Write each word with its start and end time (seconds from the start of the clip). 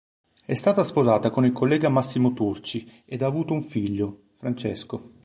È 0.43 0.55
stata 0.55 0.81
sposata 0.83 1.29
con 1.29 1.45
il 1.45 1.51
collega 1.51 1.87
Massimo 1.87 2.33
Turci 2.33 3.03
ed 3.05 3.21
ha 3.21 3.27
avuto 3.27 3.53
un 3.53 3.61
figlio, 3.61 4.29
Francesco. 4.35 5.11